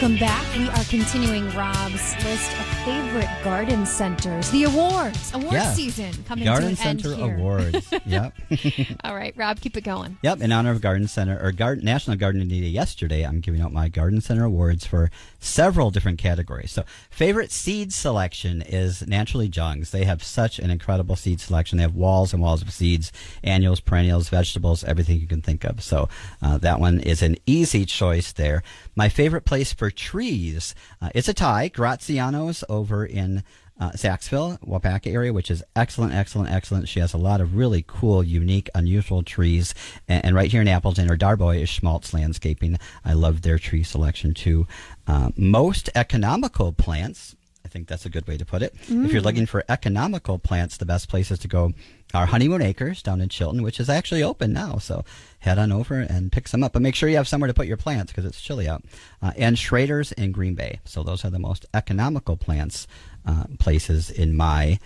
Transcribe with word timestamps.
Welcome 0.00 0.18
back. 0.18 0.56
We 0.56 0.66
are 0.66 0.84
continuing 0.84 1.50
Rob's 1.50 2.14
list 2.24 2.52
of 2.52 2.79
favorite 2.84 3.28
garden 3.44 3.84
centers. 3.84 4.50
The 4.50 4.64
awards, 4.64 5.34
award 5.34 5.52
Yeah. 5.52 5.72
season 5.74 6.12
coming 6.26 6.46
Garden 6.46 6.74
to 6.76 6.82
an 6.82 6.88
end 6.88 7.02
Center 7.02 7.14
here. 7.14 7.36
Awards. 7.36 7.92
yep. 8.06 8.34
All 9.04 9.14
right, 9.14 9.34
Rob, 9.36 9.60
keep 9.60 9.76
it 9.76 9.84
going. 9.84 10.16
Yep, 10.22 10.40
in 10.40 10.50
honor 10.50 10.70
of 10.70 10.80
Garden 10.80 11.06
Center 11.06 11.38
or 11.42 11.52
Garden 11.52 11.84
National 11.84 12.16
Garden 12.16 12.48
Day 12.48 12.56
yesterday, 12.56 13.22
I'm 13.26 13.40
giving 13.40 13.60
out 13.60 13.70
my 13.72 13.88
Garden 13.88 14.22
Center 14.22 14.44
awards 14.44 14.86
for 14.86 15.10
several 15.38 15.90
different 15.90 16.18
categories. 16.18 16.70
So, 16.72 16.84
favorite 17.10 17.52
seed 17.52 17.92
selection 17.92 18.62
is 18.62 19.06
Naturally 19.06 19.50
Jungs. 19.50 19.90
They 19.90 20.04
have 20.04 20.22
such 20.22 20.58
an 20.58 20.70
incredible 20.70 21.16
seed 21.16 21.40
selection. 21.40 21.76
They 21.78 21.82
have 21.82 21.94
walls 21.94 22.32
and 22.32 22.40
walls 22.42 22.62
of 22.62 22.72
seeds, 22.72 23.12
annuals, 23.44 23.80
perennials, 23.80 24.30
vegetables, 24.30 24.84
everything 24.84 25.20
you 25.20 25.26
can 25.26 25.42
think 25.42 25.64
of. 25.64 25.82
So, 25.82 26.08
uh, 26.40 26.56
that 26.58 26.80
one 26.80 27.00
is 27.00 27.20
an 27.22 27.36
easy 27.46 27.84
choice 27.84 28.32
there. 28.32 28.62
My 28.96 29.08
favorite 29.10 29.44
place 29.44 29.72
for 29.72 29.90
trees, 29.90 30.74
uh, 31.02 31.10
it's 31.14 31.28
a 31.28 31.34
tie. 31.34 31.68
Graziano's 31.68 32.64
over 32.70 33.04
in 33.04 33.42
uh, 33.80 33.90
Saxeville, 33.92 34.58
Waupaca 34.60 35.12
area, 35.12 35.32
which 35.32 35.50
is 35.50 35.62
excellent, 35.74 36.12
excellent, 36.12 36.50
excellent. 36.50 36.88
She 36.88 37.00
has 37.00 37.14
a 37.14 37.18
lot 37.18 37.40
of 37.40 37.56
really 37.56 37.84
cool, 37.86 38.22
unique, 38.22 38.68
unusual 38.74 39.22
trees. 39.22 39.74
And, 40.06 40.24
and 40.26 40.34
right 40.34 40.50
here 40.50 40.60
in 40.60 40.68
Appleton 40.68 41.10
or 41.10 41.16
Darboy 41.16 41.62
is 41.62 41.68
Schmaltz 41.68 42.12
Landscaping. 42.12 42.78
I 43.04 43.14
love 43.14 43.42
their 43.42 43.58
tree 43.58 43.82
selection 43.82 44.34
too. 44.34 44.66
Uh, 45.06 45.30
most 45.36 45.88
economical 45.94 46.72
plants. 46.72 47.34
I 47.64 47.68
think 47.68 47.88
that's 47.88 48.06
a 48.06 48.10
good 48.10 48.26
way 48.26 48.36
to 48.36 48.44
put 48.44 48.62
it. 48.62 48.74
If 49.04 49.12
you're 49.12 49.22
looking 49.22 49.46
for 49.46 49.64
economical 49.68 50.38
plants, 50.38 50.76
the 50.76 50.86
best 50.86 51.08
places 51.08 51.38
to 51.40 51.48
go 51.48 51.72
are 52.12 52.26
Honeymoon 52.26 52.62
Acres 52.62 53.02
down 53.02 53.20
in 53.20 53.28
Chilton, 53.28 53.62
which 53.62 53.78
is 53.78 53.88
actually 53.88 54.22
open 54.22 54.52
now. 54.52 54.78
So 54.78 55.04
head 55.40 55.58
on 55.58 55.70
over 55.70 56.00
and 56.00 56.32
pick 56.32 56.48
some 56.48 56.64
up. 56.64 56.72
But 56.72 56.82
make 56.82 56.94
sure 56.94 57.08
you 57.08 57.16
have 57.16 57.28
somewhere 57.28 57.48
to 57.48 57.54
put 57.54 57.66
your 57.66 57.76
plants 57.76 58.12
because 58.12 58.24
it's 58.24 58.40
chilly 58.40 58.68
out. 58.68 58.82
Uh, 59.22 59.32
and 59.36 59.56
Schrader's 59.56 60.12
in 60.12 60.32
Green 60.32 60.54
Bay. 60.54 60.80
So 60.84 61.02
those 61.02 61.24
are 61.24 61.30
the 61.30 61.38
most 61.38 61.66
economical 61.74 62.36
plants 62.36 62.88
uh, 63.26 63.44
places 63.58 64.10
in 64.10 64.34
my 64.36 64.78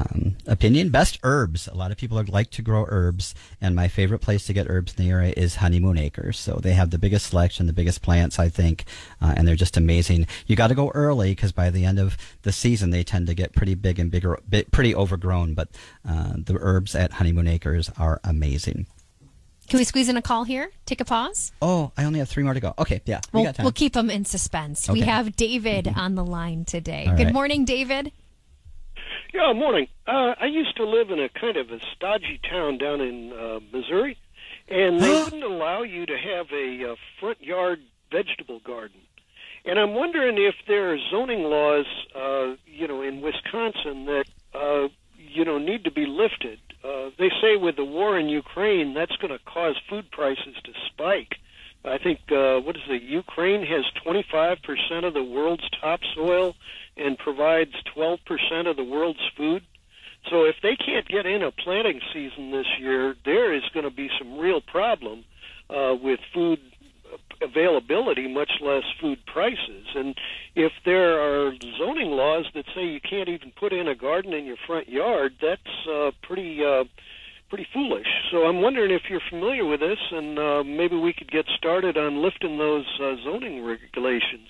um, 0.00 0.36
opinion. 0.46 0.88
Best 0.90 1.18
herbs. 1.22 1.68
A 1.68 1.74
lot 1.74 1.90
of 1.90 1.96
people 1.96 2.22
like 2.28 2.50
to 2.50 2.62
grow 2.62 2.86
herbs, 2.88 3.34
and 3.60 3.74
my 3.74 3.88
favorite 3.88 4.20
place 4.20 4.46
to 4.46 4.52
get 4.52 4.66
herbs 4.70 4.94
in 4.96 5.04
the 5.04 5.10
area 5.10 5.34
is 5.36 5.56
Honeymoon 5.56 5.98
Acres. 5.98 6.38
So 6.38 6.54
they 6.62 6.72
have 6.72 6.90
the 6.90 6.98
biggest 6.98 7.26
selection, 7.26 7.66
the 7.66 7.72
biggest 7.72 8.02
plants, 8.02 8.38
I 8.38 8.48
think, 8.48 8.84
uh, 9.20 9.34
and 9.36 9.46
they're 9.46 9.56
just 9.56 9.76
amazing. 9.76 10.26
You 10.46 10.56
got 10.56 10.68
to 10.68 10.74
go 10.74 10.90
early 10.94 11.32
because 11.32 11.52
by 11.52 11.70
the 11.70 11.84
end 11.84 11.98
of 11.98 12.16
the 12.42 12.52
season, 12.52 12.90
they 12.90 13.04
tend 13.04 13.26
to 13.26 13.34
get 13.34 13.52
pretty 13.54 13.74
big 13.74 13.98
and 13.98 14.10
bigger, 14.10 14.38
pretty 14.70 14.94
overgrown. 14.94 15.54
But 15.54 15.68
uh, 16.08 16.34
the 16.36 16.56
herbs 16.60 16.94
at 16.94 17.12
Honeymoon 17.12 17.46
Acres 17.48 17.90
are 17.98 18.20
amazing. 18.24 18.86
Can 19.68 19.78
we 19.78 19.84
squeeze 19.84 20.08
in 20.08 20.16
a 20.16 20.22
call 20.22 20.42
here? 20.42 20.72
Take 20.84 21.00
a 21.00 21.04
pause. 21.04 21.52
Oh, 21.62 21.92
I 21.96 22.02
only 22.04 22.18
have 22.18 22.28
three 22.28 22.42
more 22.42 22.54
to 22.54 22.58
go. 22.58 22.74
Okay, 22.76 23.00
yeah, 23.06 23.20
we 23.32 23.42
We'll, 23.42 23.52
we'll 23.60 23.70
keep 23.72 23.92
them 23.92 24.10
in 24.10 24.24
suspense. 24.24 24.88
We 24.88 24.94
Okay. 24.94 25.00
Mm-hmm. 25.02 25.10
have 25.10 25.36
David 25.36 25.92
on 25.94 26.16
the 26.16 26.24
line 26.24 26.64
today. 26.64 27.06
All 27.08 27.16
Good 27.16 27.26
right. 27.26 27.32
morning, 27.32 27.64
David. 27.64 28.10
Yeah, 29.32 29.52
morning. 29.52 29.86
Uh, 30.08 30.34
I 30.40 30.46
used 30.46 30.76
to 30.76 30.84
live 30.84 31.10
in 31.10 31.20
a 31.20 31.28
kind 31.28 31.56
of 31.56 31.70
a 31.70 31.78
stodgy 31.94 32.40
town 32.50 32.78
down 32.78 33.00
in 33.00 33.32
uh, 33.32 33.60
Missouri, 33.72 34.18
and 34.68 35.00
they 35.00 35.08
wouldn't 35.08 35.44
allow 35.44 35.82
you 35.82 36.04
to 36.06 36.16
have 36.18 36.46
a 36.52 36.92
uh, 36.92 36.96
front 37.20 37.40
yard 37.40 37.80
vegetable 38.10 38.58
garden. 38.58 39.00
And 39.64 39.78
I'm 39.78 39.94
wondering 39.94 40.36
if 40.36 40.56
there 40.66 40.92
are 40.92 40.98
zoning 41.12 41.44
laws, 41.44 41.86
uh, 42.12 42.56
you 42.66 42.88
know, 42.88 43.02
in 43.02 43.20
Wisconsin 43.20 44.06
that 44.06 44.24
uh, 44.52 44.88
you 45.16 45.44
know 45.44 45.58
need 45.58 45.84
to 45.84 45.92
be 45.92 46.06
lifted. 46.06 46.58
Uh, 46.82 47.10
they 47.16 47.30
say 47.40 47.56
with 47.56 47.76
the 47.76 47.84
war 47.84 48.18
in 48.18 48.28
Ukraine, 48.28 48.94
that's 48.94 49.14
going 49.16 49.32
to 49.32 49.44
cause 49.44 49.76
food 49.88 50.10
prices 50.10 50.56
to 50.64 50.72
spike. 50.88 51.36
I 51.84 51.98
think 51.98 52.20
uh, 52.30 52.60
what 52.60 52.76
is 52.76 52.82
it? 52.88 53.02
Ukraine 53.02 53.64
has 53.64 53.84
25% 54.06 55.04
of 55.04 55.14
the 55.14 55.24
world's 55.24 55.68
topsoil 55.80 56.54
and 56.96 57.16
provides 57.16 57.72
12% 57.96 58.18
of 58.68 58.76
the 58.76 58.84
world's 58.84 59.20
food. 59.36 59.62
So 60.28 60.44
if 60.44 60.56
they 60.62 60.76
can't 60.76 61.08
get 61.08 61.24
in 61.24 61.42
a 61.42 61.50
planting 61.50 62.00
season 62.12 62.50
this 62.50 62.66
year, 62.78 63.16
there 63.24 63.54
is 63.54 63.62
going 63.72 63.84
to 63.84 63.90
be 63.90 64.10
some 64.18 64.38
real 64.38 64.60
problem 64.60 65.24
uh, 65.70 65.94
with 66.00 66.20
food 66.34 66.60
availability, 67.40 68.28
much 68.28 68.50
less 68.60 68.84
food 69.00 69.18
prices. 69.26 69.86
And 69.94 70.14
if 70.54 70.72
there 70.84 71.18
are 71.20 71.52
zoning 71.78 72.10
laws 72.10 72.46
that 72.54 72.66
say 72.74 72.84
you 72.84 73.00
can't 73.00 73.28
even 73.28 73.52
put 73.58 73.72
in 73.72 73.88
a 73.88 73.94
garden 73.94 74.34
in 74.34 74.44
your 74.44 74.58
front 74.66 74.88
yard, 74.88 75.34
that's 75.40 75.88
uh, 75.90 76.10
pretty 76.22 76.62
uh, 76.62 76.84
pretty 77.50 77.66
foolish. 77.74 78.06
So 78.30 78.46
I'm 78.46 78.62
wondering 78.62 78.92
if 78.92 79.02
you're 79.10 79.20
familiar 79.28 79.66
with 79.66 79.80
this, 79.80 79.98
and 80.12 80.38
uh, 80.38 80.62
maybe 80.64 80.96
we 80.96 81.12
could 81.12 81.30
get 81.30 81.44
started 81.58 81.98
on 81.98 82.22
lifting 82.22 82.56
those 82.56 82.86
uh, 83.02 83.16
zoning 83.24 83.64
regulations. 83.64 84.48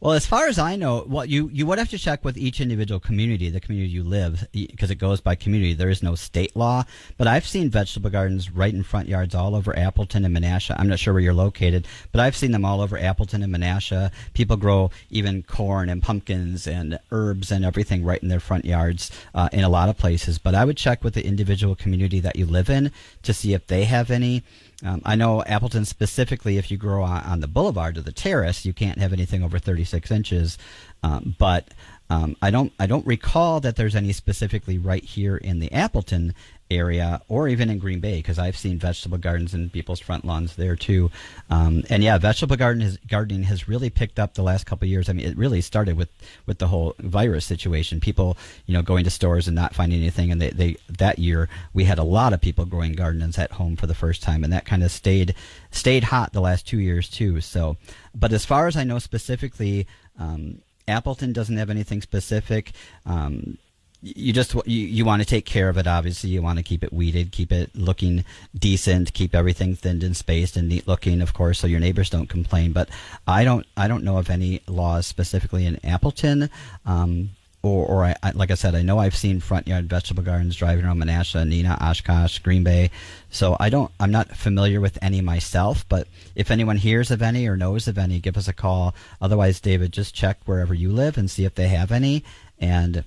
Well, 0.00 0.12
as 0.14 0.26
far 0.26 0.48
as 0.48 0.58
I 0.58 0.76
know, 0.76 1.04
well, 1.06 1.24
you, 1.24 1.48
you 1.52 1.64
would 1.66 1.78
have 1.78 1.90
to 1.90 1.98
check 1.98 2.24
with 2.24 2.36
each 2.36 2.60
individual 2.60 2.98
community, 2.98 3.50
the 3.50 3.60
community 3.60 3.92
you 3.92 4.02
live, 4.02 4.46
because 4.52 4.90
it 4.90 4.96
goes 4.96 5.20
by 5.20 5.36
community. 5.36 5.74
There 5.74 5.90
is 5.90 6.02
no 6.02 6.16
state 6.16 6.56
law, 6.56 6.84
but 7.18 7.28
I've 7.28 7.46
seen 7.46 7.70
vegetable 7.70 8.10
gardens 8.10 8.50
right 8.50 8.74
in 8.74 8.82
front 8.82 9.08
yards 9.08 9.34
all 9.34 9.54
over 9.54 9.78
Appleton 9.78 10.24
and 10.24 10.36
Menasha. 10.36 10.74
I'm 10.78 10.88
not 10.88 10.98
sure 10.98 11.14
where 11.14 11.22
you're 11.22 11.32
located, 11.32 11.86
but 12.10 12.20
I've 12.20 12.36
seen 12.36 12.50
them 12.50 12.64
all 12.64 12.80
over 12.80 12.98
Appleton 12.98 13.42
and 13.42 13.54
Menasha. 13.54 14.10
People 14.34 14.56
grow 14.56 14.90
even 15.10 15.44
corn 15.44 15.88
and 15.88 16.02
pumpkins 16.02 16.66
and 16.66 16.98
herbs 17.12 17.52
and 17.52 17.64
everything 17.64 18.04
right 18.04 18.22
in 18.22 18.28
their 18.28 18.40
front 18.40 18.64
yards 18.64 19.10
uh, 19.34 19.48
in 19.52 19.62
a 19.62 19.68
lot 19.68 19.88
of 19.88 19.96
places. 19.98 20.38
But 20.38 20.54
I 20.54 20.64
would 20.64 20.76
check 20.76 21.04
with 21.04 21.14
the 21.14 21.24
individual 21.24 21.74
community 21.76 22.20
that 22.20 22.36
you 22.36 22.46
live 22.46 22.68
in 22.68 22.90
to 23.22 23.32
see 23.32 23.54
if 23.54 23.66
they 23.68 23.84
have 23.84 24.10
any. 24.10 24.42
Um, 24.84 25.00
I 25.04 25.14
know 25.14 25.42
Appleton 25.44 25.84
specifically, 25.84 26.58
if 26.58 26.70
you 26.70 26.76
grow 26.76 27.02
on, 27.02 27.22
on 27.22 27.40
the 27.40 27.48
boulevard 27.48 27.96
or 27.96 28.02
the 28.02 28.12
terrace, 28.12 28.64
you 28.64 28.72
can't 28.72 28.98
have 28.98 29.12
anything 29.12 29.42
over 29.42 29.58
36 29.58 30.10
inches. 30.10 30.58
Um, 31.02 31.36
but 31.38 31.68
um, 32.12 32.36
I 32.42 32.50
don't 32.50 32.70
I 32.78 32.86
don't 32.86 33.06
recall 33.06 33.60
that 33.60 33.76
there's 33.76 33.96
any 33.96 34.12
specifically 34.12 34.76
right 34.76 35.02
here 35.02 35.38
in 35.38 35.60
the 35.60 35.72
Appleton 35.72 36.34
area 36.70 37.22
or 37.26 37.48
even 37.48 37.70
in 37.70 37.78
Green 37.78 38.00
Bay 38.00 38.16
because 38.16 38.38
I've 38.38 38.56
seen 38.56 38.78
vegetable 38.78 39.16
gardens 39.16 39.54
in 39.54 39.70
people's 39.70 39.98
front 39.98 40.26
lawns 40.26 40.56
there 40.56 40.76
too. 40.76 41.10
Um, 41.48 41.84
and 41.88 42.02
yeah, 42.02 42.18
vegetable 42.18 42.56
garden 42.56 42.82
has, 42.82 42.98
gardening 43.08 43.44
has 43.44 43.66
really 43.66 43.88
picked 43.88 44.18
up 44.18 44.34
the 44.34 44.42
last 44.42 44.66
couple 44.66 44.86
years. 44.88 45.08
I 45.08 45.14
mean, 45.14 45.26
it 45.26 45.38
really 45.38 45.62
started 45.62 45.96
with 45.96 46.10
with 46.44 46.58
the 46.58 46.68
whole 46.68 46.94
virus 46.98 47.46
situation. 47.46 47.98
People, 47.98 48.36
you 48.66 48.74
know, 48.74 48.82
going 48.82 49.04
to 49.04 49.10
stores 49.10 49.48
and 49.48 49.54
not 49.54 49.74
finding 49.74 50.00
anything, 50.00 50.30
and 50.30 50.38
they, 50.38 50.50
they 50.50 50.76
that 50.90 51.18
year 51.18 51.48
we 51.72 51.84
had 51.84 51.98
a 51.98 52.04
lot 52.04 52.34
of 52.34 52.42
people 52.42 52.66
growing 52.66 52.92
gardens 52.92 53.38
at 53.38 53.52
home 53.52 53.74
for 53.74 53.86
the 53.86 53.94
first 53.94 54.22
time, 54.22 54.44
and 54.44 54.52
that 54.52 54.66
kind 54.66 54.82
of 54.84 54.90
stayed 54.90 55.34
stayed 55.70 56.04
hot 56.04 56.34
the 56.34 56.42
last 56.42 56.66
two 56.66 56.78
years 56.78 57.08
too. 57.08 57.40
So, 57.40 57.78
but 58.14 58.34
as 58.34 58.44
far 58.44 58.66
as 58.66 58.76
I 58.76 58.84
know 58.84 58.98
specifically. 58.98 59.86
Um, 60.18 60.60
Appleton 60.88 61.32
doesn't 61.32 61.56
have 61.56 61.70
anything 61.70 62.02
specific. 62.02 62.72
Um, 63.06 63.58
you 64.02 64.32
just 64.32 64.54
you, 64.66 64.86
you 64.86 65.04
want 65.04 65.22
to 65.22 65.26
take 65.26 65.46
care 65.46 65.68
of 65.68 65.78
it 65.78 65.86
obviously. 65.86 66.30
You 66.30 66.42
want 66.42 66.58
to 66.58 66.64
keep 66.64 66.82
it 66.82 66.92
weeded 66.92 67.30
keep 67.30 67.52
it 67.52 67.70
looking 67.76 68.24
decent 68.58 69.12
keep 69.14 69.32
everything 69.34 69.76
thinned 69.76 70.02
and 70.02 70.16
spaced 70.16 70.56
and 70.56 70.68
neat 70.68 70.88
looking 70.88 71.22
of 71.22 71.32
course 71.32 71.60
so 71.60 71.68
your 71.68 71.78
neighbors 71.78 72.10
don't 72.10 72.28
complain. 72.28 72.72
But 72.72 72.88
i 73.28 73.44
don't 73.44 73.64
i 73.76 73.86
don't 73.86 74.02
know 74.02 74.18
of 74.18 74.28
any 74.28 74.60
laws 74.66 75.06
specifically 75.06 75.66
in 75.66 75.78
appleton. 75.84 76.50
Um, 76.84 77.30
or, 77.62 77.86
or 77.86 78.04
I, 78.04 78.16
I, 78.22 78.32
like 78.32 78.50
I 78.50 78.54
said, 78.54 78.74
I 78.74 78.82
know 78.82 78.98
I've 78.98 79.14
seen 79.16 79.40
front 79.40 79.68
yard 79.68 79.88
vegetable 79.88 80.22
gardens 80.22 80.56
driving 80.56 80.84
around 80.84 80.98
Menasha, 81.00 81.46
Neenah, 81.46 81.80
Oshkosh, 81.80 82.40
Green 82.40 82.64
Bay. 82.64 82.90
So 83.30 83.56
I 83.60 83.70
don't, 83.70 83.90
I'm 84.00 84.10
not 84.10 84.36
familiar 84.36 84.80
with 84.80 84.98
any 85.00 85.20
myself. 85.20 85.88
But 85.88 86.08
if 86.34 86.50
anyone 86.50 86.76
hears 86.76 87.10
of 87.10 87.22
any 87.22 87.46
or 87.46 87.56
knows 87.56 87.86
of 87.86 87.98
any, 87.98 88.18
give 88.18 88.36
us 88.36 88.48
a 88.48 88.52
call. 88.52 88.94
Otherwise, 89.20 89.60
David, 89.60 89.92
just 89.92 90.14
check 90.14 90.38
wherever 90.44 90.74
you 90.74 90.90
live 90.90 91.16
and 91.16 91.30
see 91.30 91.44
if 91.44 91.54
they 91.54 91.68
have 91.68 91.92
any, 91.92 92.24
and 92.58 93.04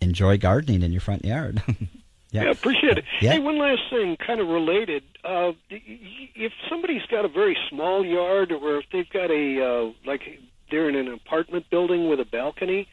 enjoy 0.00 0.38
gardening 0.38 0.82
in 0.82 0.92
your 0.92 1.00
front 1.00 1.24
yard. 1.24 1.62
Yeah, 2.32 2.50
appreciate 2.50 2.96
it. 2.96 3.04
Yeah. 3.20 3.32
Hey, 3.32 3.38
one 3.40 3.58
last 3.58 3.82
thing, 3.90 4.16
kind 4.16 4.40
of 4.40 4.46
related. 4.46 5.02
Uh, 5.24 5.52
if 5.68 6.52
somebody's 6.68 7.04
got 7.10 7.24
a 7.24 7.28
very 7.28 7.56
small 7.68 8.04
yard, 8.04 8.52
or 8.52 8.78
if 8.78 8.84
they've 8.92 9.10
got 9.10 9.30
a 9.30 9.60
uh, 9.60 9.92
like 10.06 10.40
they're 10.70 10.88
in 10.88 10.94
an 10.94 11.08
apartment 11.08 11.68
building 11.70 12.08
with 12.08 12.20
a 12.20 12.24
balcony, 12.24 12.86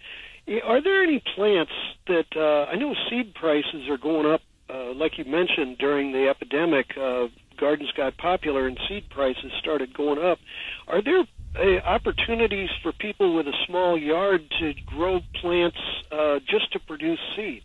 are 0.64 0.82
there 0.82 1.04
any 1.04 1.22
plants 1.36 1.72
that 2.08 2.26
uh, 2.36 2.72
I 2.72 2.76
know 2.76 2.96
seed 3.10 3.34
prices 3.36 3.90
are 3.90 3.98
going 3.98 4.26
up? 4.26 4.42
Uh, 4.70 4.94
like 4.94 5.18
you 5.18 5.26
mentioned 5.26 5.78
during 5.78 6.12
the 6.12 6.28
epidemic, 6.30 6.98
uh, 6.98 7.28
gardens 7.58 7.92
got 7.96 8.18
popular 8.18 8.68
and 8.68 8.78
seed 8.88 9.10
prices 9.10 9.52
started 9.60 9.94
going 9.94 10.24
up. 10.24 10.40
Are 10.88 11.02
there 11.02 11.24
uh, 11.56 11.80
opportunities 11.86 12.70
for 12.84 12.92
people 12.92 13.36
with 13.36 13.48
a 13.48 13.54
small 13.66 13.98
yard 13.98 14.42
to 14.60 14.74
grow 14.86 15.22
plants 15.42 15.78
uh, 16.12 16.40
just 16.50 16.72
to 16.74 16.80
produce 16.80 17.20
seed? 17.36 17.64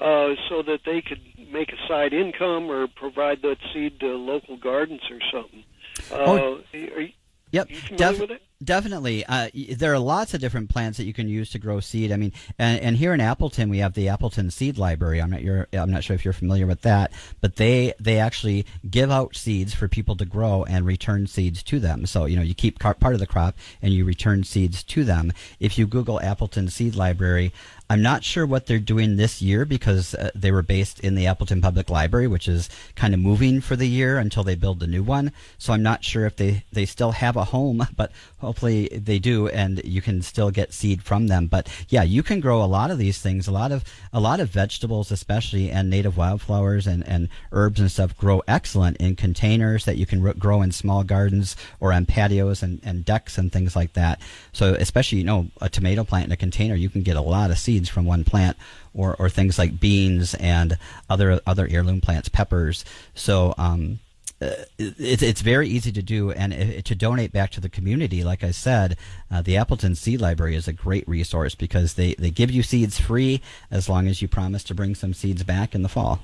uh, 0.00 0.34
so 0.48 0.62
that 0.62 0.80
they 0.86 1.02
could 1.02 1.20
make 1.52 1.68
a 1.72 1.86
side 1.86 2.12
income 2.14 2.70
or 2.70 2.88
provide 2.88 3.42
that 3.42 3.56
seed 3.72 4.00
to 4.00 4.06
local 4.16 4.56
gardens 4.56 5.02
or 5.10 5.18
something. 5.30 5.62
Uh, 6.10 6.14
Oh, 6.16 6.60
are 6.72 7.00
you, 7.00 7.12
Yep. 7.52 7.68
def-? 7.96 8.40
Definitely. 8.62 9.24
Uh, 9.24 9.48
there 9.76 9.94
are 9.94 9.98
lots 9.98 10.34
of 10.34 10.40
different 10.40 10.68
plants 10.68 10.98
that 10.98 11.04
you 11.04 11.14
can 11.14 11.28
use 11.28 11.50
to 11.52 11.58
grow 11.58 11.80
seed. 11.80 12.12
I 12.12 12.16
mean, 12.16 12.32
and, 12.58 12.78
and 12.80 12.96
here 12.96 13.14
in 13.14 13.20
Appleton, 13.20 13.70
we 13.70 13.78
have 13.78 13.94
the 13.94 14.10
Appleton 14.10 14.50
Seed 14.50 14.76
Library. 14.76 15.22
I'm 15.22 15.30
not, 15.30 15.42
your, 15.42 15.66
I'm 15.72 15.90
not 15.90 16.04
sure 16.04 16.14
if 16.14 16.26
you're 16.26 16.34
familiar 16.34 16.66
with 16.66 16.82
that, 16.82 17.10
but 17.40 17.56
they, 17.56 17.94
they 17.98 18.18
actually 18.18 18.66
give 18.90 19.10
out 19.10 19.34
seeds 19.34 19.72
for 19.72 19.88
people 19.88 20.14
to 20.16 20.26
grow 20.26 20.64
and 20.64 20.84
return 20.84 21.26
seeds 21.26 21.62
to 21.64 21.80
them. 21.80 22.04
So, 22.04 22.26
you 22.26 22.36
know, 22.36 22.42
you 22.42 22.54
keep 22.54 22.78
part 22.78 23.02
of 23.02 23.18
the 23.18 23.26
crop 23.26 23.56
and 23.80 23.94
you 23.94 24.04
return 24.04 24.44
seeds 24.44 24.82
to 24.82 25.04
them. 25.04 25.32
If 25.58 25.78
you 25.78 25.86
Google 25.86 26.20
Appleton 26.20 26.68
Seed 26.68 26.94
Library, 26.94 27.54
I'm 27.90 28.02
not 28.02 28.22
sure 28.22 28.46
what 28.46 28.66
they're 28.66 28.78
doing 28.78 29.16
this 29.16 29.42
year 29.42 29.64
because 29.64 30.14
uh, 30.14 30.30
they 30.32 30.52
were 30.52 30.62
based 30.62 31.00
in 31.00 31.16
the 31.16 31.26
Appleton 31.26 31.60
Public 31.60 31.90
Library, 31.90 32.28
which 32.28 32.46
is 32.46 32.70
kind 32.94 33.14
of 33.14 33.18
moving 33.18 33.60
for 33.60 33.74
the 33.74 33.88
year 33.88 34.16
until 34.16 34.44
they 34.44 34.54
build 34.54 34.78
the 34.78 34.86
new 34.86 35.02
one. 35.02 35.32
So 35.58 35.72
I'm 35.72 35.82
not 35.82 36.04
sure 36.04 36.24
if 36.24 36.36
they, 36.36 36.62
they 36.70 36.86
still 36.86 37.10
have 37.10 37.34
a 37.34 37.46
home, 37.46 37.84
but 37.96 38.12
hopefully 38.50 38.88
they 38.88 39.20
do, 39.20 39.46
and 39.46 39.80
you 39.84 40.02
can 40.02 40.20
still 40.22 40.50
get 40.50 40.72
seed 40.72 41.04
from 41.04 41.28
them. 41.28 41.46
But 41.46 41.68
yeah, 41.88 42.02
you 42.02 42.24
can 42.24 42.40
grow 42.40 42.60
a 42.60 42.66
lot 42.66 42.90
of 42.90 42.98
these 42.98 43.20
things, 43.20 43.46
a 43.46 43.52
lot 43.52 43.70
of 43.70 43.84
a 44.12 44.18
lot 44.18 44.40
of 44.40 44.48
vegetables, 44.50 45.12
especially 45.12 45.70
and 45.70 45.88
native 45.88 46.16
wildflowers 46.16 46.88
and, 46.88 47.06
and 47.06 47.28
herbs 47.52 47.78
and 47.78 47.88
stuff 47.88 48.16
grow 48.16 48.42
excellent 48.48 48.96
in 48.96 49.14
containers 49.14 49.84
that 49.84 49.98
you 49.98 50.04
can 50.04 50.20
grow 50.32 50.62
in 50.62 50.72
small 50.72 51.04
gardens 51.04 51.54
or 51.78 51.92
on 51.92 52.06
patios 52.06 52.60
and, 52.60 52.80
and 52.82 53.04
decks 53.04 53.38
and 53.38 53.52
things 53.52 53.76
like 53.76 53.92
that. 53.92 54.20
So 54.52 54.74
especially 54.74 55.18
you 55.18 55.24
know 55.24 55.46
a 55.60 55.68
tomato 55.68 56.02
plant 56.02 56.26
in 56.26 56.32
a 56.32 56.36
container, 56.36 56.74
you 56.74 56.90
can 56.90 57.04
get 57.04 57.16
a 57.16 57.20
lot 57.20 57.52
of 57.52 57.58
seeds 57.58 57.88
from 57.88 58.04
one 58.04 58.24
plant, 58.24 58.56
or, 58.94 59.14
or 59.20 59.30
things 59.30 59.60
like 59.60 59.78
beans 59.78 60.34
and 60.34 60.76
other 61.08 61.40
other 61.46 61.68
heirloom 61.70 62.00
plants, 62.00 62.28
peppers. 62.28 62.84
So 63.14 63.54
um, 63.58 64.00
uh, 64.40 64.64
it, 64.78 65.22
it's 65.22 65.42
very 65.42 65.68
easy 65.68 65.92
to 65.92 66.02
do 66.02 66.30
and 66.32 66.52
uh, 66.52 66.82
to 66.82 66.94
donate 66.94 67.32
back 67.32 67.50
to 67.50 67.60
the 67.60 67.68
community. 67.68 68.24
Like 68.24 68.42
I 68.42 68.50
said, 68.50 68.96
uh, 69.30 69.42
the 69.42 69.56
Appleton 69.56 69.94
Seed 69.94 70.20
Library 70.20 70.54
is 70.56 70.66
a 70.66 70.72
great 70.72 71.06
resource 71.08 71.54
because 71.54 71.94
they, 71.94 72.14
they 72.14 72.30
give 72.30 72.50
you 72.50 72.62
seeds 72.62 72.98
free 72.98 73.42
as 73.70 73.88
long 73.88 74.08
as 74.08 74.22
you 74.22 74.28
promise 74.28 74.64
to 74.64 74.74
bring 74.74 74.94
some 74.94 75.12
seeds 75.12 75.42
back 75.42 75.74
in 75.74 75.82
the 75.82 75.88
fall. 75.88 76.20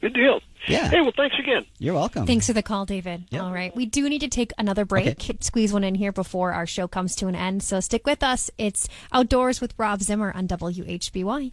Good 0.00 0.14
deal. 0.14 0.40
Yeah. 0.68 0.88
Hey, 0.88 1.00
well, 1.00 1.12
thanks 1.16 1.36
again. 1.38 1.64
You're 1.78 1.94
welcome. 1.94 2.26
Thanks 2.26 2.46
for 2.46 2.52
the 2.52 2.62
call, 2.62 2.84
David. 2.84 3.24
Yep. 3.30 3.42
All 3.42 3.52
right. 3.52 3.74
We 3.74 3.86
do 3.86 4.08
need 4.08 4.20
to 4.20 4.28
take 4.28 4.52
another 4.58 4.84
break. 4.84 5.08
Okay. 5.08 5.36
Squeeze 5.40 5.72
one 5.72 5.84
in 5.84 5.94
here 5.94 6.12
before 6.12 6.52
our 6.52 6.66
show 6.66 6.86
comes 6.86 7.16
to 7.16 7.26
an 7.26 7.34
end. 7.34 7.62
So 7.62 7.80
stick 7.80 8.06
with 8.06 8.22
us. 8.22 8.50
It's 8.58 8.88
Outdoors 9.12 9.60
with 9.60 9.74
Rob 9.78 10.02
Zimmer 10.02 10.32
on 10.34 10.46
WHBY. 10.46 11.52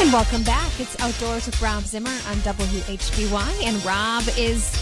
And 0.00 0.10
welcome 0.14 0.42
back. 0.44 0.72
It's 0.80 0.98
Outdoors 0.98 1.44
with 1.44 1.60
Rob 1.60 1.82
Zimmer 1.82 2.08
on 2.08 2.36
WHBY. 2.36 3.64
And 3.64 3.84
Rob 3.84 4.24
is 4.38 4.74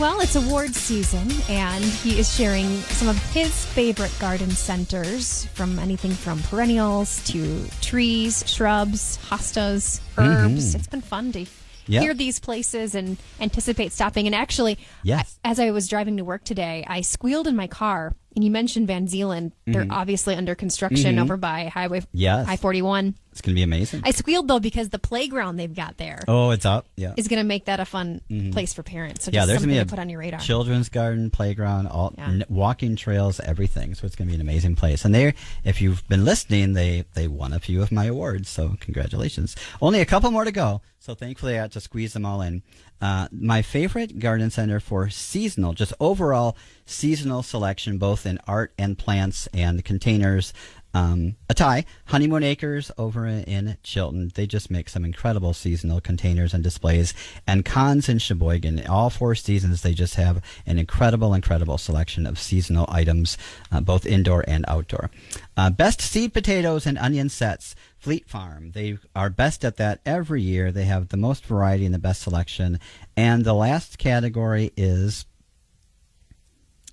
well, 0.00 0.20
it's 0.20 0.34
award 0.34 0.74
season, 0.74 1.30
and 1.48 1.84
he 1.84 2.18
is 2.18 2.34
sharing 2.34 2.66
some 2.66 3.06
of 3.06 3.16
his 3.32 3.64
favorite 3.66 4.12
garden 4.18 4.50
centers 4.50 5.44
from 5.54 5.78
anything 5.78 6.10
from 6.10 6.42
perennials 6.42 7.22
to 7.28 7.64
trees, 7.80 8.42
shrubs, 8.44 9.16
hostas, 9.28 10.00
herbs. 10.18 10.70
Mm-hmm. 10.70 10.76
It's 10.76 10.88
been 10.88 11.02
fun 11.02 11.30
to 11.32 11.46
Yeah. 11.86 12.00
hear 12.00 12.12
these 12.12 12.40
places 12.40 12.96
and 12.96 13.18
anticipate 13.40 13.92
stopping. 13.92 14.26
And 14.26 14.34
actually, 14.34 14.76
Yes. 15.04 15.38
as 15.44 15.60
I 15.60 15.70
was 15.70 15.86
driving 15.86 16.16
to 16.16 16.24
work 16.24 16.42
today, 16.42 16.84
I 16.88 17.02
squealed 17.02 17.46
in 17.46 17.54
my 17.54 17.68
car. 17.68 18.12
And 18.34 18.42
you 18.42 18.50
mentioned 18.50 18.88
Van 18.88 19.06
Zeeland. 19.06 19.52
They're 19.66 19.82
mm-hmm. 19.82 19.92
obviously 19.92 20.34
under 20.34 20.56
construction 20.56 21.12
mm-hmm. 21.12 21.22
over 21.22 21.36
by 21.36 21.66
Highway 21.66 22.02
Yes. 22.12 22.48
I 22.48 22.56
41. 22.56 23.14
It's 23.32 23.40
going 23.40 23.54
to 23.54 23.58
be 23.58 23.62
amazing. 23.62 24.02
I 24.04 24.10
squealed 24.12 24.46
though 24.46 24.60
because 24.60 24.90
the 24.90 24.98
playground 24.98 25.56
they've 25.56 25.74
got 25.74 25.96
there. 25.96 26.20
oh, 26.28 26.50
it's 26.50 26.64
up. 26.66 26.86
Yeah. 26.96 27.14
Is 27.16 27.28
going 27.28 27.40
to 27.42 27.46
make 27.46 27.64
that 27.64 27.80
a 27.80 27.84
fun 27.84 28.20
place 28.52 28.72
for 28.74 28.82
parents. 28.82 29.24
So 29.24 29.30
yeah, 29.32 29.46
there's 29.46 29.60
gonna 29.62 29.72
to 29.72 29.78
be 29.78 29.82
a 29.82 29.86
put 29.86 29.98
on 29.98 30.08
your 30.10 30.20
radar. 30.20 30.38
children's 30.40 30.88
garden, 30.90 31.30
playground, 31.30 31.86
all 31.88 32.12
Yeah. 32.16 32.28
n- 32.28 32.44
walking 32.48 32.94
trails, 32.94 33.40
everything. 33.40 33.94
So 33.94 34.06
it's 34.06 34.16
going 34.16 34.28
to 34.28 34.32
be 34.32 34.34
an 34.34 34.40
amazing 34.42 34.76
place. 34.76 35.04
And 35.04 35.14
they, 35.14 35.34
if 35.64 35.80
you've 35.80 36.06
been 36.08 36.24
listening, 36.24 36.74
they 36.74 37.04
they 37.14 37.26
won 37.26 37.52
a 37.52 37.58
few 37.58 37.82
of 37.82 37.90
my 37.90 38.04
awards. 38.04 38.48
So 38.50 38.76
congratulations. 38.80 39.56
Only 39.80 40.00
a 40.00 40.06
couple 40.06 40.30
more 40.30 40.44
to 40.44 40.52
go. 40.52 40.82
So 41.00 41.14
thankfully, 41.14 41.58
I 41.58 41.62
got 41.62 41.72
to 41.72 41.80
squeeze 41.80 42.12
them 42.12 42.24
all 42.24 42.42
in. 42.42 42.62
Uh, 43.00 43.26
my 43.32 43.62
favorite 43.62 44.20
garden 44.20 44.50
center 44.50 44.78
for 44.78 45.08
seasonal, 45.10 45.72
just 45.72 45.92
overall 45.98 46.56
seasonal 46.86 47.42
selection, 47.42 47.98
both 47.98 48.24
in 48.26 48.38
art 48.46 48.72
and 48.78 48.96
plants 48.96 49.48
and 49.52 49.84
containers. 49.84 50.52
Um, 50.94 51.36
a 51.48 51.54
tie, 51.54 51.84
Honeymoon 52.06 52.42
Acres 52.42 52.90
over 52.98 53.26
in 53.26 53.78
Chilton. 53.82 54.30
They 54.34 54.46
just 54.46 54.70
make 54.70 54.88
some 54.88 55.04
incredible 55.04 55.54
seasonal 55.54 56.00
containers 56.00 56.52
and 56.52 56.62
displays. 56.62 57.14
And 57.46 57.64
Cons 57.64 58.08
in 58.08 58.18
Sheboygan. 58.18 58.86
All 58.86 59.08
four 59.08 59.34
seasons, 59.34 59.82
they 59.82 59.94
just 59.94 60.16
have 60.16 60.42
an 60.66 60.78
incredible, 60.78 61.34
incredible 61.34 61.78
selection 61.78 62.26
of 62.26 62.38
seasonal 62.38 62.86
items, 62.88 63.38
uh, 63.70 63.80
both 63.80 64.04
indoor 64.04 64.44
and 64.46 64.64
outdoor. 64.68 65.10
Uh, 65.56 65.70
best 65.70 66.00
seed 66.00 66.34
potatoes 66.34 66.86
and 66.86 66.98
onion 66.98 67.28
sets. 67.28 67.74
Fleet 67.98 68.28
Farm. 68.28 68.72
They 68.72 68.98
are 69.14 69.30
best 69.30 69.64
at 69.64 69.76
that 69.76 70.00
every 70.04 70.42
year. 70.42 70.72
They 70.72 70.84
have 70.86 71.08
the 71.08 71.16
most 71.16 71.46
variety 71.46 71.84
and 71.84 71.94
the 71.94 72.00
best 72.00 72.22
selection. 72.22 72.80
And 73.16 73.44
the 73.44 73.54
last 73.54 73.96
category 73.96 74.72
is 74.76 75.24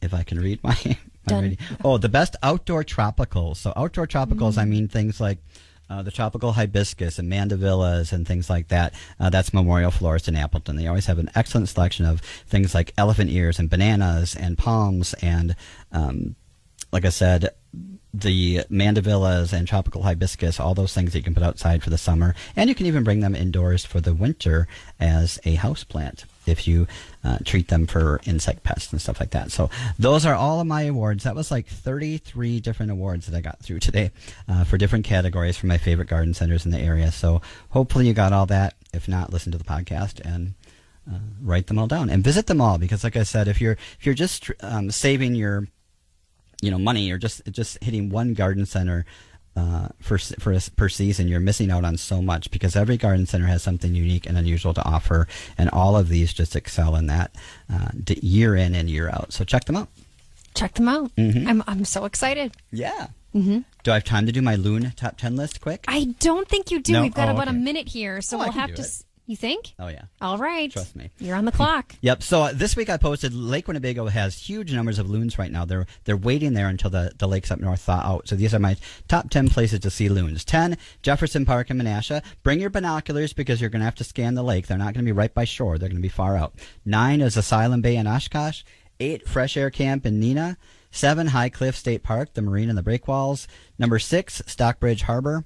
if 0.02 0.14
I 0.14 0.24
can 0.24 0.40
read 0.40 0.64
my, 0.64 0.76
reading. 1.32 1.58
Oh, 1.84 1.98
the 1.98 2.10
best 2.10 2.36
outdoor 2.44 2.84
tropicals. 2.84 3.58
So 3.58 3.74
outdoor 3.76 4.08
tropicals, 4.08 4.58
I 4.58 4.66
mean 4.66 4.88
things 4.88 5.20
like 5.20 5.40
uh, 5.90 6.04
the 6.04 6.12
tropical 6.12 6.54
hibiscus 6.54 7.18
and 7.18 7.32
mandevillas 7.32 8.14
and 8.14 8.28
things 8.28 8.50
like 8.50 8.68
that. 8.68 8.94
Uh, 9.20 9.30
that's 9.30 9.54
Memorial 9.54 9.92
Florist 9.92 10.28
in 10.28 10.36
Appleton. 10.36 10.76
They 10.76 10.88
always 10.88 11.08
have 11.08 11.20
an 11.20 11.32
excellent 11.36 11.70
selection 11.70 12.06
of 12.06 12.22
things 12.22 12.76
like 12.76 12.94
elephant 12.98 13.32
ears 13.32 13.60
and 13.60 13.70
bananas 13.70 14.36
and 14.36 14.58
palms 14.58 15.14
and, 15.16 15.56
um, 15.92 16.36
like 16.92 17.06
I 17.06 17.10
said, 17.10 17.50
the 18.14 18.62
mandevillas 18.72 19.54
and 19.54 19.68
tropical 19.68 20.02
hibiscus, 20.04 20.60
all 20.60 20.74
those 20.74 20.94
things 20.94 21.14
that 21.14 21.20
you 21.20 21.24
can 21.24 21.36
put 21.36 21.44
outside 21.44 21.84
for 21.84 21.92
the 21.92 21.98
summer, 21.98 22.34
and 22.56 22.68
you 22.68 22.76
can 22.76 22.88
even 22.88 23.04
bring 23.04 23.20
them 23.20 23.36
indoors 23.36 23.86
for 23.86 24.02
the 24.02 24.16
winter 24.16 24.68
as 25.00 25.40
a 25.46 25.54
house 25.56 25.84
plant 25.84 26.26
if 26.50 26.68
you 26.68 26.88
uh, 27.24 27.38
treat 27.46 27.68
them 27.68 27.88
for 27.88 28.20
insect 28.26 28.64
pests 28.64 28.92
and 28.92 29.02
stuff 29.02 29.20
like 29.20 29.32
that. 29.32 29.52
So 29.52 29.70
those 29.98 30.26
are 30.26 30.36
all 30.36 30.60
of 30.60 30.68
my 30.68 30.84
awards. 30.84 31.24
That 31.24 31.36
was 31.36 31.52
like 31.52 31.68
33 31.68 32.60
different 32.60 32.92
awards 32.92 33.28
that 33.28 33.38
I 33.38 33.42
got 33.42 33.60
through 33.60 33.80
today 33.80 34.12
uh, 34.48 34.64
for 34.64 34.78
different 34.78 35.06
categories 35.06 35.58
for 35.58 35.68
my 35.68 35.78
favorite 35.78 36.08
garden 36.10 36.34
centers 36.34 36.66
in 36.66 36.72
the 36.72 36.80
area. 36.80 37.12
So 37.12 37.42
hopefully 37.70 38.08
you 38.08 38.14
got 38.14 38.34
all 38.34 38.46
that. 38.48 38.76
If 38.94 39.08
not, 39.08 39.32
listen 39.32 39.52
to 39.52 39.58
the 39.58 39.64
podcast 39.64 40.20
and 40.26 40.56
uh, 41.10 41.20
write 41.42 41.68
them 41.68 41.80
all 41.80 41.88
down 41.88 42.10
and 42.10 42.24
visit 42.24 42.48
them 42.48 42.62
all 42.62 42.78
because, 42.78 43.04
like 43.04 43.16
I 43.16 43.24
said, 43.24 43.48
if 43.48 43.62
you're 43.62 43.78
if 44.00 44.06
you're 44.06 44.16
just 44.16 44.50
um, 44.62 44.92
saving 44.92 45.36
your 45.36 45.68
you 46.62 46.72
know 46.72 46.78
money 46.78 47.12
or 47.12 47.18
just 47.18 47.42
just 47.52 47.82
hitting 47.84 48.10
one 48.10 48.34
garden 48.34 48.66
center 48.66 49.06
uh, 49.56 49.90
for 50.00 50.18
for 50.18 50.58
per 50.76 50.90
season, 50.90 51.28
you're 51.28 51.40
missing 51.40 51.72
out 51.72 51.84
on 51.86 51.98
so 51.98 52.22
much 52.22 52.50
because 52.52 52.76
every 52.76 52.98
garden 52.98 53.26
center 53.26 53.48
has 53.48 53.62
something 53.64 53.94
unique 53.96 54.26
and 54.26 54.38
unusual 54.38 54.74
to 54.74 54.84
offer, 54.86 55.28
and 55.58 55.70
all 55.72 55.98
of 55.98 56.08
these 56.10 56.32
just 56.34 56.56
excel 56.56 56.96
in 56.96 57.08
that 57.08 57.36
uh, 57.74 57.90
year 58.22 58.56
in 58.56 58.74
and 58.76 58.90
year 58.90 59.10
out. 59.10 59.34
So 59.34 59.44
check 59.44 59.66
them 59.66 59.76
out. 59.76 59.90
Check 60.56 60.74
them 60.76 60.88
out. 60.88 61.16
Mm-hmm. 61.16 61.48
I'm 61.48 61.64
I'm 61.68 61.86
so 61.86 62.06
excited. 62.06 62.56
Yeah. 62.72 63.08
Mm-hmm. 63.36 63.60
Do 63.84 63.92
I 63.92 63.96
have 63.96 64.04
time 64.04 64.26
to 64.26 64.32
do 64.32 64.42
my 64.42 64.56
loon 64.56 64.92
top 64.96 65.18
ten 65.18 65.36
list 65.36 65.62
quick? 65.62 65.86
I 65.88 66.16
don't 66.20 66.48
think 66.48 66.72
you 66.72 66.80
do. 66.82 66.94
No? 66.94 67.02
We've 67.04 67.14
got 67.14 67.30
Oh, 67.30 67.34
about 67.34 67.48
a 67.48 67.54
minute 67.54 67.88
here, 67.88 68.22
so 68.22 68.38
Oh, 68.38 68.40
we'll 68.40 68.52
have 68.54 68.74
to. 68.76 68.82
it. 68.82 69.04
You 69.30 69.36
think? 69.36 69.76
oh 69.78 69.90
yeah. 69.90 70.06
All 70.22 70.40
right. 70.40 70.72
Trust 70.72 70.96
me. 70.96 71.12
You're 71.20 71.36
on 71.36 71.46
the 71.46 71.52
clock. 71.52 71.94
Yep. 72.02 72.24
So 72.24 72.42
uh, 72.42 72.52
this 72.52 72.76
week 72.76 72.90
I 72.90 72.98
posted 72.98 73.32
Lake 73.32 73.68
Winnebago 73.68 74.08
has 74.08 74.36
huge 74.36 74.74
numbers 74.74 74.98
of 74.98 75.08
loons 75.08 75.38
right 75.38 75.52
now. 75.52 75.66
They're 75.66 75.86
they're 76.06 76.18
waiting 76.18 76.54
there 76.54 76.68
until 76.68 76.90
the, 76.90 77.12
the 77.16 77.28
lakes 77.28 77.52
up 77.52 77.60
north 77.60 77.82
thaw 77.82 78.02
out. 78.04 78.28
So 78.28 78.36
these 78.36 78.56
are 78.56 78.60
my 78.60 78.76
top 79.08 79.30
ten 79.30 79.48
places 79.50 79.82
to 79.82 79.92
see 79.92 80.10
loons. 80.10 80.44
Ten 80.44 80.78
Jefferson 81.04 81.46
Park 81.46 81.70
in 81.70 81.78
Menasha. 81.78 82.24
Bring 82.42 82.60
your 82.60 82.72
binoculars 82.72 83.34
because 83.34 83.62
you're 83.62 83.70
going 83.70 83.82
to 83.82 83.86
have 83.86 83.94
to 83.96 84.04
scan 84.04 84.34
the 84.34 84.42
lake. 84.42 84.66
They're 84.66 84.80
not 84.80 84.96
going 84.96 85.06
to 85.06 85.10
be 85.10 85.12
right 85.12 85.32
by 85.32 85.44
shore. 85.46 85.78
They're 85.78 85.90
going 85.90 86.02
to 86.02 86.02
be 86.02 86.10
far 86.10 86.36
out. 86.36 86.56
Nine 86.84 87.22
is 87.22 87.38
Asylum 87.38 87.82
Bay 87.82 87.98
in 87.98 88.08
Oshkosh. 88.08 88.64
Eight 89.00 89.28
Fresh 89.30 89.56
Air 89.58 89.70
Camp 89.70 90.08
in 90.08 90.20
Neenah. 90.20 90.58
Seven 90.90 91.28
High 91.28 91.50
Cliff 91.50 91.76
State 91.76 92.02
Park, 92.02 92.34
the 92.34 92.42
marine 92.42 92.70
and 92.70 92.78
the 92.78 92.82
breakwalls. 92.84 93.46
Number 93.78 94.00
six 94.00 94.42
Stockbridge 94.48 95.04
Harbor. 95.04 95.46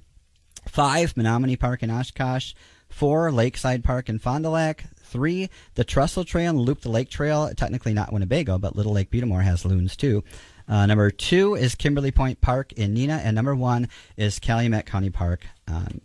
Five, 0.69 1.17
Menominee 1.17 1.57
Park 1.57 1.83
in 1.83 1.91
Oshkosh. 1.91 2.53
Four, 2.93 3.31
Lakeside 3.31 3.83
Park 3.83 4.07
in 4.07 4.19
Fond 4.19 4.43
du 4.43 4.50
Lac. 4.50 4.85
Three, 5.03 5.50
the 5.75 5.83
Trestle 5.83 6.23
Trail 6.23 6.51
and 6.51 6.59
Loop 6.59 6.81
the 6.81 6.89
Lake 6.89 7.09
Trail. 7.09 7.51
Technically 7.55 7.93
not 7.93 8.13
Winnebago, 8.13 8.57
but 8.57 8.75
Little 8.75 8.93
Lake 8.93 9.09
Butte 9.09 9.23
des 9.23 9.27
Morts 9.27 9.45
has 9.45 9.65
loons 9.65 9.95
too. 9.95 10.23
Uh, 10.67 10.85
number 10.85 11.09
two 11.09 11.55
is 11.55 11.75
Kimberly 11.75 12.12
Point 12.12 12.39
Park 12.39 12.71
in 12.73 12.95
Neenah, 12.95 13.19
And 13.23 13.35
number 13.35 13.55
one 13.55 13.89
is 14.15 14.39
Calumet 14.39 14.85
County 14.85 15.09
Park 15.09 15.45
um, 15.67 16.01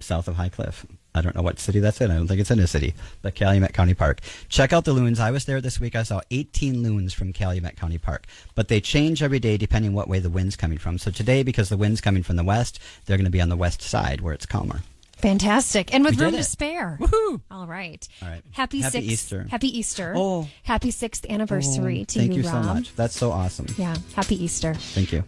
south 0.00 0.26
of 0.26 0.36
High 0.36 0.48
Cliff. 0.48 0.86
I 1.14 1.20
don't 1.20 1.36
know 1.36 1.42
what 1.42 1.60
city 1.60 1.78
that's 1.78 2.00
in. 2.00 2.10
I 2.10 2.16
don't 2.16 2.26
think 2.26 2.40
it's 2.40 2.50
in 2.50 2.58
a 2.58 2.66
city, 2.66 2.94
but 3.22 3.34
Calumet 3.34 3.72
County 3.72 3.94
Park. 3.94 4.20
Check 4.48 4.72
out 4.72 4.84
the 4.84 4.92
loons. 4.92 5.20
I 5.20 5.30
was 5.30 5.44
there 5.44 5.60
this 5.60 5.78
week. 5.78 5.94
I 5.94 6.02
saw 6.02 6.20
18 6.30 6.82
loons 6.82 7.12
from 7.12 7.32
Calumet 7.32 7.76
County 7.76 7.98
Park, 7.98 8.26
but 8.54 8.68
they 8.68 8.80
change 8.80 9.22
every 9.22 9.38
day 9.38 9.56
depending 9.56 9.92
what 9.92 10.08
way 10.08 10.18
the 10.18 10.30
wind's 10.30 10.56
coming 10.56 10.78
from. 10.78 10.98
So 10.98 11.10
today, 11.10 11.42
because 11.42 11.68
the 11.68 11.76
wind's 11.76 12.00
coming 12.00 12.24
from 12.24 12.36
the 12.36 12.44
west, 12.44 12.80
they're 13.06 13.16
going 13.16 13.26
to 13.26 13.30
be 13.30 13.40
on 13.40 13.48
the 13.48 13.56
west 13.56 13.80
side 13.80 14.22
where 14.22 14.34
it's 14.34 14.46
calmer. 14.46 14.80
Fantastic. 15.24 15.94
And 15.94 16.04
with 16.04 16.18
We 16.18 16.24
room 16.26 16.34
to 16.34 16.44
spare. 16.44 16.98
Woohoo! 17.00 17.40
All 17.50 17.66
right. 17.66 18.06
All 18.20 18.28
right. 18.28 18.42
Happy, 18.52 18.80
Happy 18.80 18.90
sixth, 18.98 19.10
Easter. 19.10 19.46
Happy 19.50 19.78
Easter. 19.78 20.12
Oh. 20.14 20.46
Happy 20.64 20.90
sixth 20.90 21.24
anniversary 21.30 22.00
Oh, 22.02 22.04
to 22.04 22.18
thank 22.18 22.32
you, 22.32 22.38
you 22.38 22.42
so 22.42 22.52
Rob. 22.52 22.64
much. 22.66 22.94
That's 22.94 23.16
so 23.16 23.32
awesome. 23.32 23.64
Yeah. 23.78 23.96
Happy 24.14 24.42
Easter. 24.44 24.74
Thank 24.74 25.12
you. 25.12 25.24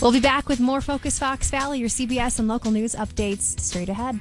We'll 0.00 0.12
be 0.12 0.20
back 0.20 0.48
with 0.48 0.60
more 0.60 0.80
Focus 0.80 1.18
Fox 1.18 1.50
Valley, 1.50 1.80
your 1.80 1.88
CBS 1.88 2.38
and 2.38 2.46
local 2.46 2.70
news 2.70 2.94
updates 2.94 3.58
straight 3.58 3.88
ahead. 3.88 4.20